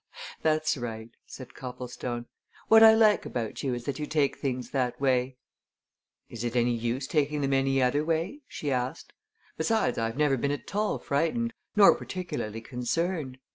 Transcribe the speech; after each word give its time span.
"That's 0.41 0.77
right," 0.77 1.11
said 1.27 1.53
Copplestone. 1.53 2.25
"What 2.69 2.81
I 2.81 2.95
like 2.95 3.23
about 3.23 3.61
you 3.61 3.75
is 3.75 3.83
that 3.85 3.99
you 3.99 4.07
take 4.07 4.35
things 4.35 4.71
that 4.71 4.99
way." 4.99 5.37
"Is 6.27 6.43
it 6.43 6.55
any 6.55 6.73
use 6.73 7.05
taking 7.05 7.41
them 7.41 7.53
any 7.53 7.83
other 7.83 8.03
way?" 8.03 8.41
she 8.47 8.71
asked. 8.71 9.13
"Besides 9.57 9.99
I've 9.99 10.17
never 10.17 10.37
been 10.37 10.49
at 10.49 10.73
all 10.73 10.97
frightened 10.97 11.53
nor 11.75 11.93
particularly 11.93 12.61
concerned. 12.61 13.37